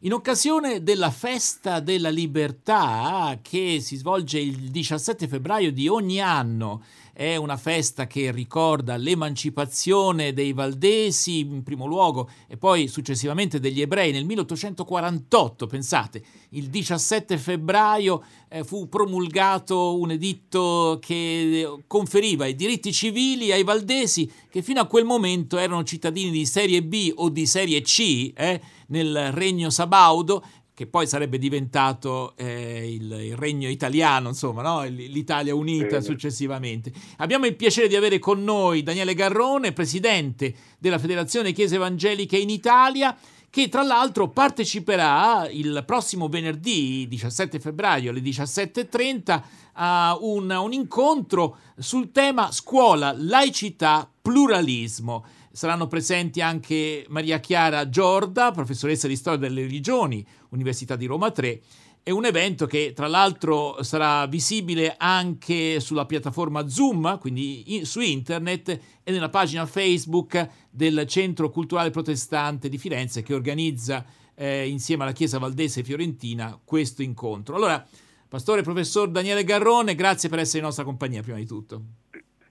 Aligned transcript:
In 0.00 0.12
occasione 0.12 0.82
della 0.82 1.10
festa 1.10 1.80
della 1.80 2.10
libertà 2.10 3.38
che 3.40 3.78
si 3.80 3.96
svolge 3.96 4.38
il 4.38 4.70
17 4.70 5.26
febbraio 5.26 5.72
di 5.72 5.88
ogni 5.88 6.20
anno, 6.20 6.82
è 7.16 7.36
una 7.36 7.56
festa 7.56 8.06
che 8.06 8.30
ricorda 8.30 8.96
l'emancipazione 8.96 10.34
dei 10.34 10.52
valdesi 10.52 11.38
in 11.38 11.62
primo 11.62 11.86
luogo 11.86 12.28
e 12.46 12.58
poi 12.58 12.88
successivamente 12.88 13.58
degli 13.58 13.80
ebrei. 13.80 14.12
Nel 14.12 14.26
1848, 14.26 15.66
pensate, 15.66 16.22
il 16.50 16.68
17 16.68 17.38
febbraio 17.38 18.22
eh, 18.50 18.64
fu 18.64 18.90
promulgato 18.90 19.98
un 19.98 20.10
editto 20.10 20.98
che 21.00 21.84
conferiva 21.86 22.44
i 22.44 22.54
diritti 22.54 22.92
civili 22.92 23.50
ai 23.50 23.64
valdesi 23.64 24.30
che 24.50 24.60
fino 24.60 24.80
a 24.80 24.86
quel 24.86 25.06
momento 25.06 25.56
erano 25.56 25.84
cittadini 25.84 26.30
di 26.30 26.44
serie 26.44 26.82
B 26.82 27.12
o 27.14 27.30
di 27.30 27.46
serie 27.46 27.80
C 27.80 28.30
eh, 28.36 28.60
nel 28.88 29.32
regno 29.32 29.70
sabaudo 29.70 30.44
che 30.76 30.86
poi 30.86 31.06
sarebbe 31.06 31.38
diventato 31.38 32.34
eh, 32.36 32.92
il, 32.92 33.10
il, 33.10 33.36
regno 33.36 33.66
italiano, 33.66 34.28
insomma, 34.28 34.60
no? 34.60 34.82
l'Italia 34.84 35.54
unita 35.54 36.02
successivamente. 36.02 36.92
Abbiamo 37.16 37.46
il 37.46 37.56
piacere 37.56 37.88
di 37.88 37.96
avere 37.96 38.18
con 38.18 38.44
noi 38.44 38.82
Daniele 38.82 39.14
Garrone, 39.14 39.72
presidente 39.72 40.54
della 40.78 40.98
Federazione 40.98 41.52
Chiese 41.52 41.76
Evangeliche 41.76 42.36
in 42.36 42.50
Italia, 42.50 43.16
che 43.48 43.70
tra 43.70 43.82
l'altro 43.82 44.28
parteciperà 44.28 45.48
il 45.48 45.82
prossimo 45.86 46.28
venerdì 46.28 47.06
17 47.08 47.58
febbraio 47.58 48.10
alle 48.10 48.20
17.30 48.20 49.42
a 49.72 50.18
un, 50.20 50.50
un 50.50 50.72
incontro 50.74 51.56
sul 51.78 52.12
tema 52.12 52.52
scuola, 52.52 53.14
laicità, 53.16 54.06
pluralismo. 54.20 55.24
Saranno 55.56 55.86
presenti 55.86 56.42
anche 56.42 57.06
Maria 57.08 57.40
Chiara 57.40 57.88
Giorda, 57.88 58.50
professoressa 58.50 59.08
di 59.08 59.16
storia 59.16 59.38
delle 59.38 59.62
religioni, 59.62 60.22
Università 60.50 60.96
di 60.96 61.06
Roma 61.06 61.30
3. 61.30 61.62
È 62.02 62.10
un 62.10 62.26
evento 62.26 62.66
che 62.66 62.92
tra 62.94 63.06
l'altro 63.06 63.82
sarà 63.82 64.26
visibile 64.26 64.96
anche 64.98 65.80
sulla 65.80 66.04
piattaforma 66.04 66.68
Zoom, 66.68 67.18
quindi 67.18 67.74
in, 67.74 67.86
su 67.86 68.00
internet 68.00 68.68
e 69.02 69.10
nella 69.10 69.30
pagina 69.30 69.64
Facebook 69.64 70.46
del 70.68 71.06
Centro 71.06 71.48
Culturale 71.48 71.88
Protestante 71.88 72.68
di 72.68 72.76
Firenze 72.76 73.22
che 73.22 73.32
organizza 73.32 74.04
eh, 74.34 74.68
insieme 74.68 75.04
alla 75.04 75.12
Chiesa 75.12 75.38
Valdese 75.38 75.82
Fiorentina 75.82 76.60
questo 76.62 77.00
incontro. 77.00 77.56
Allora, 77.56 77.82
Pastore 78.28 78.60
Professor 78.60 79.08
Daniele 79.08 79.42
Garrone, 79.42 79.94
grazie 79.94 80.28
per 80.28 80.40
essere 80.40 80.58
in 80.58 80.64
nostra 80.64 80.84
compagnia 80.84 81.22
prima 81.22 81.38
di 81.38 81.46
tutto. 81.46 81.82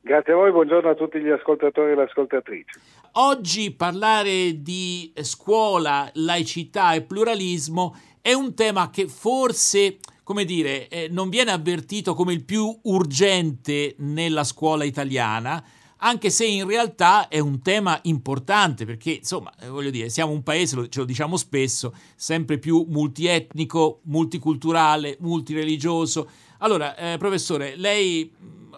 Grazie 0.06 0.34
a 0.34 0.36
voi, 0.36 0.52
buongiorno 0.52 0.88
a 0.88 0.94
tutti 0.94 1.20
gli 1.20 1.31
ascoltatori 1.31 1.94
e 1.94 1.95
le 1.95 2.03
ascoltatrici. 2.03 2.80
Oggi 3.14 3.72
parlare 3.72 4.62
di 4.62 5.12
scuola, 5.23 6.08
laicità 6.14 6.94
e 6.94 7.02
pluralismo 7.02 7.95
è 8.22 8.31
un 8.31 8.53
tema 8.53 8.92
che 8.92 9.08
forse, 9.08 9.97
come 10.22 10.45
dire, 10.45 10.89
eh, 10.89 11.08
non 11.09 11.30
viene 11.30 11.50
avvertito 11.50 12.14
come 12.14 12.34
il 12.34 12.45
più 12.45 12.72
urgente 12.84 13.95
nella 13.97 14.44
scuola 14.44 14.84
italiana, 14.84 15.64
anche 15.97 16.30
se 16.30 16.45
in 16.45 16.67
realtà 16.67 17.28
è 17.28 17.40
un 17.40 17.64
tema 17.64 17.97
importante 18.03 18.86
perché, 18.86 19.14
insomma, 19.14 19.52
eh, 19.59 19.69
voglio 19.69 19.90
dire, 19.90 20.09
siamo 20.09 20.34
un 20.34 20.44
paese, 20.44 20.88
ce 20.88 21.00
lo 21.00 21.06
diciamo 21.06 21.36
spesso, 21.36 21.95
sempre 22.16 22.59
più 22.59 22.86
multietnico, 22.88 24.02
multiculturale, 24.03 25.17
multireligioso. 25.22 26.30
Allora, 26.59 26.95
eh, 26.95 27.17
professore, 27.17 27.75
lei 27.75 28.31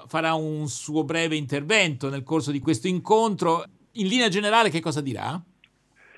farà 0.07 0.33
un 0.33 0.67
suo 0.67 1.03
breve 1.03 1.35
intervento 1.35 2.09
nel 2.09 2.23
corso 2.23 2.51
di 2.51 2.59
questo 2.59 2.87
incontro. 2.87 3.63
In 3.93 4.07
linea 4.07 4.29
generale 4.29 4.69
che 4.69 4.79
cosa 4.79 5.01
dirà? 5.01 5.39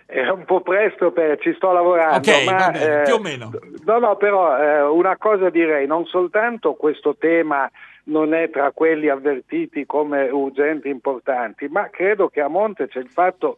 È 0.06 0.28
un 0.30 0.44
po' 0.46 0.62
presto, 0.62 1.12
per, 1.12 1.38
ci 1.40 1.54
sto 1.56 1.72
lavorando. 1.72 2.18
Ok, 2.18 2.44
ma, 2.44 2.72
bene, 2.72 3.02
eh, 3.02 3.04
più 3.04 3.14
o 3.14 3.20
meno. 3.20 3.52
No, 3.86 4.00
no, 4.00 4.16
però 4.16 4.58
eh, 4.58 4.82
una 4.82 5.18
cosa 5.18 5.50
direi, 5.50 5.86
non 5.86 6.06
soltanto 6.06 6.74
questo 6.74 7.16
tema 7.16 7.70
non 8.06 8.34
è 8.34 8.50
tra 8.50 8.72
quelli 8.72 9.08
avvertiti 9.08 9.86
come 9.86 10.30
urgenti 10.30 10.88
e 10.88 10.92
importanti, 10.92 11.68
ma 11.68 11.90
credo 11.90 12.28
che 12.28 12.42
a 12.42 12.48
monte 12.48 12.88
c'è 12.88 13.00
il 13.00 13.10
fatto 13.10 13.58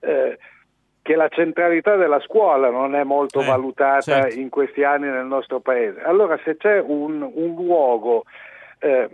eh, 0.00 0.38
che 1.02 1.16
la 1.16 1.28
centralità 1.28 1.96
della 1.96 2.20
scuola 2.20 2.70
non 2.70 2.94
è 2.94 3.02
molto 3.02 3.40
eh, 3.40 3.46
valutata 3.46 4.00
certo. 4.02 4.38
in 4.38 4.50
questi 4.50 4.84
anni 4.84 5.08
nel 5.08 5.24
nostro 5.24 5.58
paese. 5.60 6.02
Allora 6.02 6.38
se 6.44 6.56
c'è 6.56 6.80
un, 6.80 7.22
un 7.22 7.54
luogo 7.54 8.24
eh, 8.78 9.08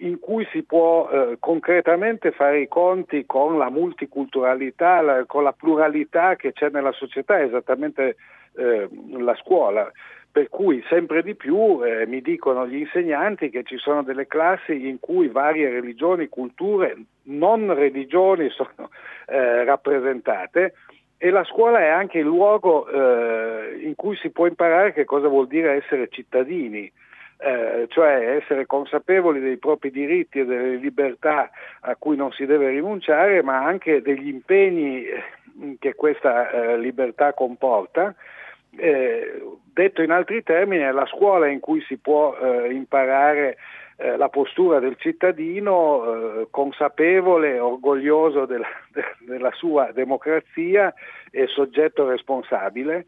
in 0.00 0.18
cui 0.18 0.46
si 0.50 0.62
può 0.62 1.08
eh, 1.08 1.36
concretamente 1.38 2.30
fare 2.32 2.60
i 2.60 2.68
conti 2.68 3.26
con 3.26 3.58
la 3.58 3.70
multiculturalità, 3.70 5.00
la, 5.00 5.24
con 5.26 5.42
la 5.42 5.52
pluralità 5.52 6.36
che 6.36 6.52
c'è 6.52 6.70
nella 6.70 6.92
società, 6.92 7.40
esattamente 7.40 8.16
eh, 8.56 8.88
la 9.18 9.34
scuola. 9.36 9.90
Per 10.32 10.48
cui 10.48 10.82
sempre 10.88 11.22
di 11.22 11.34
più 11.34 11.80
eh, 11.84 12.06
mi 12.06 12.20
dicono 12.20 12.66
gli 12.66 12.76
insegnanti 12.76 13.50
che 13.50 13.64
ci 13.64 13.76
sono 13.78 14.04
delle 14.04 14.28
classi 14.28 14.88
in 14.88 15.00
cui 15.00 15.26
varie 15.26 15.68
religioni, 15.68 16.28
culture, 16.28 16.96
non 17.24 17.74
religioni 17.74 18.48
sono 18.54 18.90
eh, 19.26 19.64
rappresentate 19.64 20.74
e 21.22 21.30
la 21.30 21.44
scuola 21.44 21.80
è 21.80 21.88
anche 21.88 22.18
il 22.18 22.24
luogo 22.24 22.88
eh, 22.88 23.80
in 23.82 23.94
cui 23.94 24.16
si 24.16 24.30
può 24.30 24.46
imparare 24.46 24.94
che 24.94 25.04
cosa 25.04 25.28
vuol 25.28 25.48
dire 25.48 25.72
essere 25.72 26.08
cittadini 26.08 26.90
eh, 27.42 27.86
cioè 27.88 28.36
essere 28.36 28.66
consapevoli 28.66 29.40
dei 29.40 29.56
propri 29.56 29.90
diritti 29.90 30.40
e 30.40 30.44
delle 30.44 30.76
libertà 30.76 31.50
a 31.80 31.96
cui 31.96 32.16
non 32.16 32.32
si 32.32 32.44
deve 32.44 32.68
rinunciare, 32.68 33.42
ma 33.42 33.64
anche 33.64 34.02
degli 34.02 34.28
impegni 34.28 35.04
eh, 35.04 35.22
che 35.78 35.94
questa 35.94 36.50
eh, 36.50 36.78
libertà 36.78 37.32
comporta. 37.32 38.14
Eh, 38.76 39.42
detto 39.72 40.02
in 40.02 40.10
altri 40.10 40.42
termini, 40.42 40.82
è 40.82 40.92
la 40.92 41.06
scuola 41.06 41.46
in 41.46 41.60
cui 41.60 41.80
si 41.82 41.96
può 41.96 42.36
eh, 42.36 42.72
imparare 42.72 43.56
eh, 43.96 44.16
la 44.16 44.28
postura 44.28 44.78
del 44.78 44.96
cittadino 44.98 46.46
consapevole, 46.50 47.58
orgoglioso 47.58 48.44
della, 48.44 48.68
de, 48.92 49.02
della 49.26 49.50
sua 49.52 49.90
democrazia 49.92 50.92
e 51.30 51.46
soggetto 51.46 52.06
responsabile. 52.06 53.06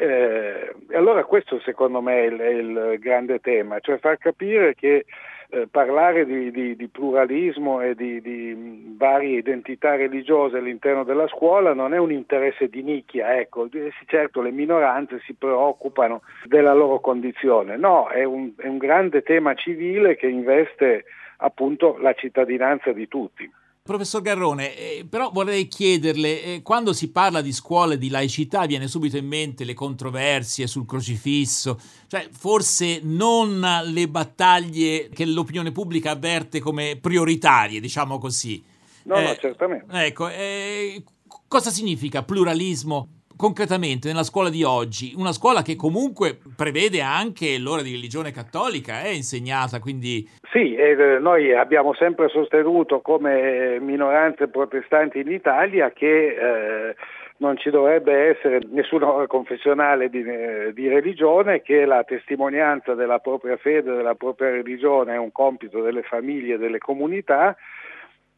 Eh, 0.00 0.74
allora 0.92 1.24
questo 1.24 1.60
secondo 1.60 2.00
me 2.00 2.22
è 2.22 2.26
il, 2.28 2.38
è 2.38 2.48
il, 2.48 2.98
grande 2.98 3.38
tema, 3.38 3.80
cioè 3.80 3.98
far 3.98 4.16
capire 4.16 4.74
che 4.74 5.04
eh, 5.50 5.68
parlare 5.70 6.24
di, 6.24 6.50
di, 6.50 6.74
di, 6.74 6.88
pluralismo 6.88 7.82
e 7.82 7.94
di, 7.94 8.22
di, 8.22 8.94
varie 8.96 9.36
identità 9.36 9.96
religiose 9.96 10.56
all'interno 10.56 11.04
della 11.04 11.28
scuola 11.28 11.74
non 11.74 11.92
è 11.92 11.98
un 11.98 12.12
interesse 12.12 12.70
di 12.70 12.82
nicchia, 12.82 13.36
ecco, 13.36 13.68
certo 14.06 14.40
le 14.40 14.52
minoranze 14.52 15.20
si 15.26 15.34
preoccupano 15.34 16.22
della 16.44 16.72
loro 16.72 17.00
condizione, 17.00 17.76
no, 17.76 18.08
è 18.08 18.24
un, 18.24 18.52
è 18.56 18.68
un 18.68 18.78
grande 18.78 19.20
tema 19.20 19.52
civile 19.52 20.16
che 20.16 20.28
investe 20.28 21.04
appunto 21.36 21.98
la 21.98 22.14
cittadinanza 22.14 22.90
di 22.92 23.06
tutti. 23.06 23.59
Professor 23.90 24.22
Garrone, 24.22 24.76
eh, 24.76 25.04
però 25.04 25.32
vorrei 25.32 25.66
chiederle, 25.66 26.42
eh, 26.44 26.62
quando 26.62 26.92
si 26.92 27.10
parla 27.10 27.40
di 27.40 27.52
scuole 27.52 27.98
di 27.98 28.08
laicità 28.08 28.64
viene 28.64 28.86
subito 28.86 29.16
in 29.16 29.26
mente 29.26 29.64
le 29.64 29.74
controversie 29.74 30.68
sul 30.68 30.86
crocifisso, 30.86 31.76
cioè 32.06 32.28
forse 32.30 33.00
non 33.02 33.58
le 33.86 34.08
battaglie 34.08 35.08
che 35.08 35.24
l'opinione 35.24 35.72
pubblica 35.72 36.12
avverte 36.12 36.60
come 36.60 36.98
prioritarie, 37.00 37.80
diciamo 37.80 38.18
così. 38.18 38.62
No, 39.06 39.16
eh, 39.16 39.22
no, 39.24 39.34
certamente. 39.34 40.04
Ecco, 40.06 40.28
eh, 40.28 41.02
cosa 41.48 41.70
significa 41.70 42.22
pluralismo 42.22 43.19
concretamente 43.40 44.06
nella 44.06 44.22
scuola 44.22 44.50
di 44.50 44.62
oggi, 44.64 45.14
una 45.16 45.32
scuola 45.32 45.62
che 45.62 45.74
comunque 45.74 46.36
prevede 46.54 47.00
anche 47.00 47.58
l'ora 47.58 47.80
di 47.80 47.92
religione 47.92 48.32
cattolica, 48.32 49.00
è 49.00 49.08
insegnata, 49.08 49.80
quindi... 49.80 50.28
Sì, 50.52 50.74
eh, 50.74 51.18
noi 51.18 51.54
abbiamo 51.54 51.94
sempre 51.94 52.28
sostenuto 52.28 53.00
come 53.00 53.80
minoranze 53.80 54.48
protestanti 54.48 55.20
in 55.20 55.32
Italia 55.32 55.90
che 55.90 56.26
eh, 56.36 56.94
non 57.38 57.56
ci 57.56 57.70
dovrebbe 57.70 58.28
essere 58.28 58.60
nessuna 58.70 59.26
confessionale 59.26 60.10
di, 60.10 60.22
eh, 60.22 60.72
di, 60.74 60.88
religione, 60.88 61.62
che 61.62 61.86
la 61.86 62.04
testimonianza 62.04 62.92
della 62.92 63.20
propria 63.20 63.56
fede, 63.56 63.94
della 63.94 64.16
propria 64.16 64.50
religione 64.50 65.14
è 65.14 65.18
un 65.18 65.32
compito 65.32 65.80
delle 65.80 66.02
famiglie 66.02 66.56
e 66.56 66.58
delle 66.58 66.78
comunità 66.78 67.56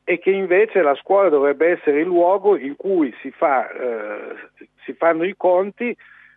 e 0.05 0.19
che 0.19 0.31
invece 0.31 0.83
la 0.83 0.95
scuola 0.97 1.29
dovrebbe 1.29 1.69
essere 1.69 2.01
il 2.01 2.07
luogo 2.07 2.57
in 2.57 2.75
cui 2.77 3.15
si, 3.21 3.31
fa, 3.31 3.71
eh, 3.71 4.35
si 4.85 4.93
fanno 4.95 5.25
i 5.25 5.35
conti 5.37 5.97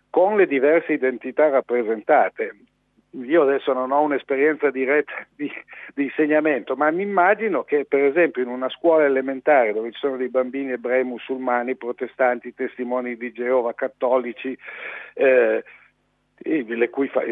con 0.09 0.37
le 0.37 0.47
diverse 0.47 0.93
identità 0.93 1.49
rappresentate. 1.49 2.55
Io 3.23 3.43
adesso 3.43 3.71
non 3.71 3.91
ho 3.91 4.01
un'esperienza 4.01 4.69
diretta 4.71 5.25
di, 5.35 5.49
di, 5.93 6.03
insegnamento, 6.03 6.75
ma 6.75 6.91
mi 6.91 7.03
immagino 7.03 7.63
che 7.63 7.85
per 7.85 8.03
esempio 8.03 8.43
in 8.43 8.49
una 8.49 8.69
scuola 8.69 9.05
elementare 9.05 9.71
dove 9.71 9.91
ci 9.91 9.99
sono 9.99 10.17
dei 10.17 10.27
bambini 10.27 10.71
ebrei, 10.71 11.05
musulmani, 11.05 11.75
protestanti, 11.75 12.53
testimoni 12.53 13.15
di 13.15 13.31
Geova, 13.31 13.73
cattolici, 13.73 14.57
eh, 15.13 15.63
le 16.37 16.89
cui 16.89 17.07
fa- 17.07 17.23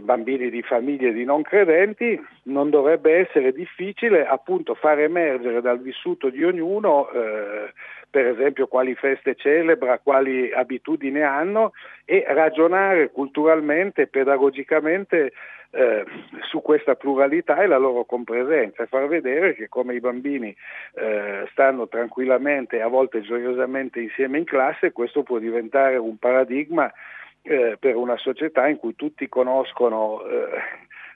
bambini 0.00 0.50
di 0.50 0.62
famiglie 0.62 1.12
di 1.12 1.24
non 1.24 1.42
credenti, 1.42 2.20
non 2.44 2.70
dovrebbe 2.70 3.16
essere 3.16 3.52
difficile 3.52 4.26
appunto 4.26 4.74
far 4.74 5.00
emergere 5.00 5.60
dal 5.60 5.80
vissuto 5.80 6.28
di 6.28 6.44
ognuno 6.44 7.10
eh, 7.10 7.72
per 8.12 8.26
esempio 8.26 8.66
quali 8.66 8.94
feste 8.94 9.34
celebra, 9.36 9.98
quali 9.98 10.52
abitudini 10.52 11.22
hanno 11.22 11.72
e 12.04 12.24
ragionare 12.28 13.10
culturalmente, 13.10 14.06
pedagogicamente 14.06 15.32
eh, 15.70 16.04
su 16.42 16.60
questa 16.60 16.94
pluralità 16.94 17.62
e 17.62 17.66
la 17.66 17.78
loro 17.78 18.04
compresenza 18.04 18.82
e 18.82 18.86
far 18.86 19.08
vedere 19.08 19.54
che 19.54 19.70
come 19.70 19.94
i 19.94 20.00
bambini 20.00 20.54
eh, 20.94 21.48
stanno 21.52 21.88
tranquillamente 21.88 22.82
a 22.82 22.88
volte 22.88 23.22
gioiosamente 23.22 23.98
insieme 23.98 24.36
in 24.36 24.44
classe, 24.44 24.92
questo 24.92 25.22
può 25.22 25.38
diventare 25.38 25.96
un 25.96 26.18
paradigma 26.18 26.92
eh, 27.42 27.76
per 27.78 27.96
una 27.96 28.16
società 28.16 28.68
in 28.68 28.76
cui 28.76 28.94
tutti 28.94 29.28
conoscono 29.28 30.24
eh, 30.24 30.48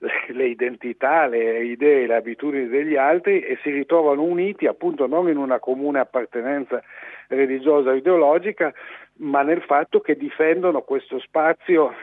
le, 0.32 0.46
identità, 0.46 1.26
le 1.26 1.64
idee, 1.64 2.06
le 2.06 2.16
abitudini 2.16 2.68
degli 2.68 2.96
altri 2.96 3.40
e 3.40 3.58
si 3.62 3.70
ritrovano 3.70 4.22
uniti 4.22 4.66
appunto 4.66 5.06
non 5.06 5.28
in 5.28 5.36
una 5.36 5.58
comune 5.58 6.00
appartenenza 6.00 6.82
religiosa 7.28 7.90
o 7.90 7.94
ideologica, 7.94 8.72
ma 9.18 9.42
nel 9.42 9.62
fatto 9.62 10.00
che 10.00 10.16
difendono 10.16 10.82
questo 10.82 11.18
spazio 11.20 11.94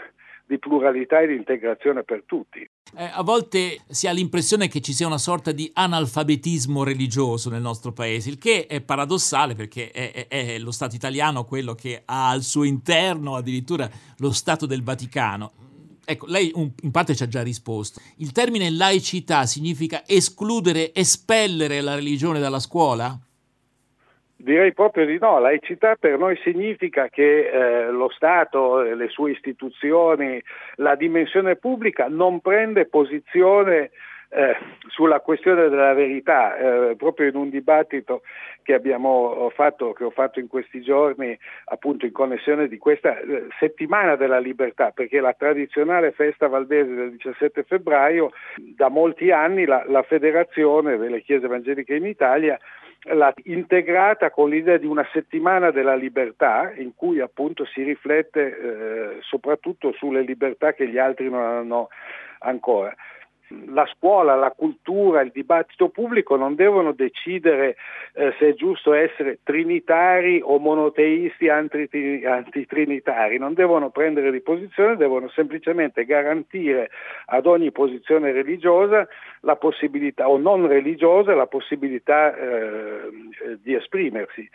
di 0.46 0.60
pluralità 0.60 1.22
e 1.22 1.28
di 1.28 1.36
integrazione 1.36 2.04
per 2.04 2.24
tutti. 2.26 2.60
Eh, 2.96 3.10
a 3.12 3.24
volte 3.24 3.80
si 3.90 4.08
ha 4.08 4.12
l'impressione 4.12 4.68
che 4.68 4.82
ci 4.82 4.94
sia 4.94 5.08
una 5.08 5.18
sorta 5.18 5.52
di 5.52 5.70
analfabetismo 5.74 6.84
religioso 6.84 7.50
nel 7.50 7.62
nostro 7.62 7.92
paese, 7.92 8.30
il 8.30 8.38
che 8.38 8.68
è 8.68 8.82
paradossale 8.82 9.56
perché 9.56 9.90
è, 9.92 10.28
è, 10.28 10.28
è 10.28 10.60
lo 10.60 10.72
Stato 10.72 10.96
italiano 10.96 11.46
quello 11.46 11.74
che 11.74 12.04
ha 12.06 12.30
al 12.30 12.44
suo 12.44 12.64
interno 12.64 13.36
addirittura 13.36 13.90
lo 14.18 14.32
Stato 14.32 14.66
del 14.66 14.84
Vaticano. 14.84 15.52
Ecco, 16.06 16.26
lei 16.26 16.52
in 16.56 16.92
parte 16.92 17.16
ci 17.16 17.24
ha 17.24 17.28
già 17.28 17.42
risposto. 17.42 18.02
Il 18.18 18.34
termine 18.34 18.70
laicità 18.70 19.46
significa 19.46 20.04
escludere, 20.06 20.94
espellere 20.94 21.80
la 21.80 21.96
religione 21.96 22.40
dalla 22.40 22.60
scuola? 22.60 23.18
Direi 24.44 24.74
proprio 24.74 25.06
di 25.06 25.18
no, 25.22 25.40
laicità 25.40 25.96
per 25.96 26.18
noi 26.18 26.38
significa 26.44 27.08
che 27.08 27.48
eh, 27.48 27.92
lo 27.92 28.10
Stato, 28.10 28.82
le 28.82 29.08
sue 29.08 29.32
istituzioni, 29.32 30.44
la 30.76 30.96
dimensione 30.96 31.56
pubblica 31.56 32.08
non 32.10 32.42
prende 32.42 32.86
posizione 32.86 33.92
eh, 34.28 34.58
sulla 34.88 35.22
questione 35.22 35.70
della 35.70 35.94
verità, 35.94 36.58
eh, 36.58 36.96
proprio 36.98 37.30
in 37.30 37.38
un 37.38 37.50
dibattito 37.50 38.24
che 38.64 38.74
abbiamo 38.74 39.50
fatto, 39.56 39.94
che 39.94 40.04
ho 40.04 40.10
fatto 40.10 40.42
in 40.42 40.50
questi 40.50 40.82
giorni, 40.82 41.40
appunto 41.66 42.06
in 42.06 42.12
connessione 42.12 42.68
di 42.68 42.78
questa 42.78 43.18
eh, 43.18 43.48
settimana 43.60 44.18
della 44.18 44.40
libertà, 44.40 44.92
perché 44.92 45.22
la 45.22 45.34
tradizionale 45.34 46.12
festa 46.12 46.48
valdese 46.48 46.94
del 46.94 47.12
17 47.12 47.64
febbraio, 47.64 48.32
da 48.58 48.90
molti 48.90 49.32
anni 49.32 49.64
la, 49.64 49.86
la 49.88 50.04
Federazione 50.04 50.98
delle 50.98 51.22
Chiese 51.22 51.46
Evangeliche 51.46 51.96
in 51.96 52.08
Italia 52.08 52.60
integrata 53.44 54.32
con 54.32 54.50
l'idea 54.50 54.78
di 54.78 54.86
una 54.86 55.06
settimana 55.12 55.72
della 55.72 55.96
libertà 55.96 56.72
in 56.76 56.96
cui 56.96 57.20
appunto 57.20 57.66
si 57.66 57.84
riflette 57.84 58.42
eh, 58.42 59.18
soprattutto 59.22 59.92
sulle 59.94 60.22
libertà 60.22 60.74
che 60.74 60.88
gli 60.88 60.98
altri 60.98 61.30
non 61.30 61.42
hanno 61.42 61.90
ancora 62.40 62.94
la 63.68 63.86
scuola, 63.96 64.36
la 64.36 64.52
cultura, 64.52 65.22
il 65.22 65.32
dibattito 65.32 65.90
pubblico 65.90 66.36
non 66.36 66.56
devono 66.56 66.92
decidere 66.92 67.76
eh, 68.14 68.34
se 68.38 68.50
è 68.50 68.54
giusto 68.54 68.94
essere 68.94 69.40
trinitari 69.44 70.42
o 70.44 70.60
monoteisti 70.60 71.50
antitrinitari, 71.50 73.38
non 73.38 73.54
devono 73.54 73.90
prendere 73.90 74.32
di 74.32 74.42
posizione, 74.42 74.96
devono 74.96 75.30
semplicemente 75.30 76.06
garantire 76.06 76.90
ad 77.26 77.46
ogni 77.46 77.72
posizione 77.72 78.32
religiosa 78.32 79.08
la 79.42 79.56
possibilità 79.56 80.30
o 80.30 80.38
non 80.38 80.68
religiosa 80.68 81.34
la 81.34 81.48
possibilità 81.48 82.36
eh, 82.36 83.10
di 83.62 83.74
esprimersi 83.74 84.50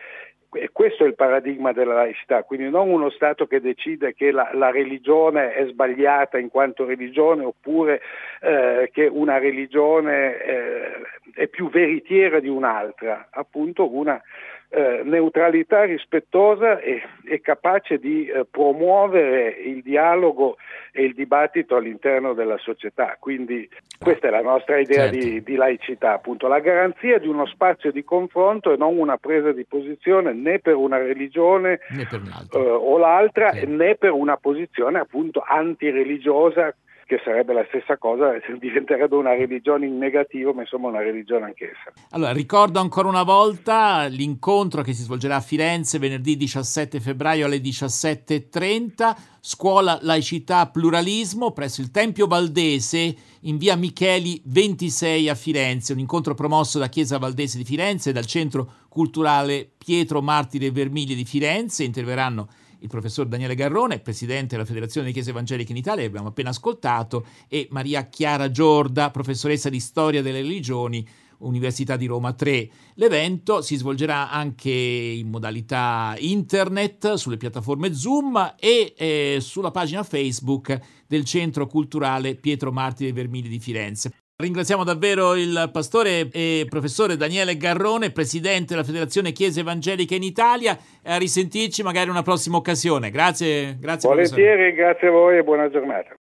questo 0.72 1.04
è 1.04 1.06
il 1.06 1.14
paradigma 1.14 1.72
della 1.72 1.94
laicità, 1.94 2.42
quindi 2.42 2.70
non 2.70 2.88
uno 2.90 3.10
Stato 3.10 3.46
che 3.46 3.60
decide 3.60 4.14
che 4.14 4.30
la, 4.30 4.50
la 4.54 4.70
religione 4.70 5.52
è 5.52 5.66
sbagliata 5.66 6.38
in 6.38 6.48
quanto 6.48 6.86
religione 6.86 7.44
oppure 7.44 8.00
eh, 8.40 8.88
che 8.92 9.06
una 9.06 9.38
religione 9.38 10.42
eh, 10.42 10.92
è 11.34 11.46
più 11.48 11.68
veritiera 11.68 12.40
di 12.40 12.48
un'altra, 12.48 13.28
appunto 13.30 13.94
una 13.94 14.20
eh, 14.70 15.00
neutralità 15.02 15.84
rispettosa 15.84 16.78
e, 16.78 17.02
e 17.24 17.40
capace 17.40 17.98
di 17.98 18.26
eh, 18.26 18.44
promuovere 18.44 19.48
il 19.48 19.82
dialogo 19.82 20.56
e 20.92 21.04
il 21.04 21.14
dibattito 21.14 21.76
all'interno 21.76 22.34
della 22.34 22.58
società. 22.58 23.16
Quindi 23.18 23.68
questa 23.98 24.28
è 24.28 24.30
la 24.30 24.42
nostra 24.42 24.78
idea 24.78 25.10
certo. 25.10 25.18
di, 25.18 25.42
di, 25.42 25.54
laicità, 25.54 26.12
appunto, 26.12 26.48
la 26.48 26.60
garanzia 26.60 27.18
di 27.18 27.28
uno 27.28 27.46
spazio 27.46 27.90
di 27.90 28.04
confronto 28.04 28.72
e 28.72 28.76
non 28.76 28.98
una 28.98 29.16
presa 29.16 29.52
di 29.52 29.64
posizione 29.64 30.32
né 30.34 30.58
per 30.58 30.74
una 30.74 30.98
religione 30.98 31.78
per 32.10 32.20
eh, 32.52 32.58
o 32.58 32.98
l'altra 32.98 33.52
certo. 33.52 33.70
né 33.70 33.94
per 33.94 34.12
una 34.12 34.36
posizione 34.36 34.98
appunto 34.98 35.42
antireligiosa 35.46 36.74
che 37.08 37.22
sarebbe 37.24 37.54
la 37.54 37.64
stessa 37.68 37.96
cosa, 37.96 38.32
diventerebbe 38.60 39.16
una 39.16 39.34
religione 39.34 39.86
in 39.86 39.96
negativo, 39.96 40.52
ma 40.52 40.60
insomma 40.60 40.88
una 40.88 41.00
religione 41.00 41.46
anch'essa. 41.46 41.90
Allora, 42.10 42.32
ricordo 42.32 42.80
ancora 42.80 43.08
una 43.08 43.22
volta 43.22 44.04
l'incontro 44.04 44.82
che 44.82 44.92
si 44.92 45.04
svolgerà 45.04 45.36
a 45.36 45.40
Firenze 45.40 45.98
venerdì 45.98 46.36
17 46.36 47.00
febbraio 47.00 47.46
alle 47.46 47.60
17.30, 47.60 49.16
Scuola 49.40 49.98
Laicità 50.02 50.68
Pluralismo 50.68 51.52
presso 51.52 51.80
il 51.80 51.90
Tempio 51.90 52.26
Valdese 52.26 53.14
in 53.42 53.56
via 53.56 53.74
Micheli 53.74 54.42
26 54.44 55.30
a 55.30 55.34
Firenze, 55.34 55.94
un 55.94 56.00
incontro 56.00 56.34
promosso 56.34 56.78
da 56.78 56.90
Chiesa 56.90 57.16
Valdese 57.16 57.56
di 57.56 57.64
Firenze 57.64 58.10
e 58.10 58.12
dal 58.12 58.26
Centro 58.26 58.70
Culturale 58.90 59.66
Pietro 59.78 60.20
Martire 60.20 60.70
Vermigli 60.70 61.14
di 61.14 61.24
Firenze, 61.24 61.84
interverranno 61.84 62.48
il 62.80 62.88
professor 62.88 63.26
Daniele 63.26 63.54
Garrone, 63.54 64.00
presidente 64.00 64.54
della 64.54 64.66
Federazione 64.66 65.06
delle 65.06 65.16
Chiese 65.16 65.30
Evangeliche 65.30 65.72
in 65.72 65.78
Italia, 65.78 66.06
abbiamo 66.06 66.28
appena 66.28 66.50
ascoltato, 66.50 67.26
e 67.48 67.68
Maria 67.70 68.08
Chiara 68.08 68.50
Giorda, 68.50 69.10
professoressa 69.10 69.68
di 69.68 69.80
Storia 69.80 70.22
delle 70.22 70.40
Religioni, 70.40 71.06
Università 71.38 71.96
di 71.96 72.06
Roma 72.06 72.32
3. 72.32 72.68
L'evento 72.94 73.62
si 73.62 73.76
svolgerà 73.76 74.30
anche 74.30 74.70
in 74.70 75.28
modalità 75.28 76.14
internet, 76.18 77.14
sulle 77.14 77.36
piattaforme 77.36 77.94
Zoom 77.94 78.54
e 78.58 78.94
eh, 78.96 79.38
sulla 79.40 79.70
pagina 79.70 80.02
Facebook 80.02 80.78
del 81.06 81.24
Centro 81.24 81.66
Culturale 81.66 82.34
Pietro 82.34 82.72
Martire 82.72 83.12
Vermigli 83.12 83.48
di 83.48 83.60
Firenze. 83.60 84.12
Ringraziamo 84.40 84.84
davvero 84.84 85.34
il 85.34 85.68
pastore 85.72 86.28
e 86.30 86.64
professore 86.68 87.16
Daniele 87.16 87.56
Garrone, 87.56 88.12
presidente 88.12 88.66
della 88.66 88.84
Federazione 88.84 89.32
Chiese 89.32 89.58
Evangeliche 89.58 90.14
in 90.14 90.22
Italia. 90.22 90.78
A 91.06 91.16
risentirci 91.16 91.82
magari 91.82 92.04
in 92.04 92.12
una 92.12 92.22
prossima 92.22 92.56
occasione. 92.56 93.10
Grazie, 93.10 93.76
grazie. 93.80 94.08
Volentieri, 94.08 94.70
professore. 94.70 94.72
grazie 94.74 95.08
a 95.08 95.10
voi 95.10 95.38
e 95.38 95.42
buona 95.42 95.68
giornata. 95.68 96.16